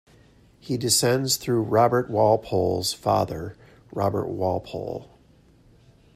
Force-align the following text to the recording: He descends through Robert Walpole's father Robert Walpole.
He 0.59 0.77
descends 0.77 1.35
through 1.37 1.61
Robert 1.61 2.09
Walpole's 2.09 2.91
father 2.91 3.55
Robert 3.91 4.29
Walpole. 4.29 5.11